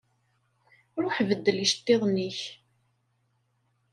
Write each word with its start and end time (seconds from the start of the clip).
Ṛuḥ 1.03 1.15
beddel 1.27 1.57
iceṭṭiḍen-ik. 1.65 2.39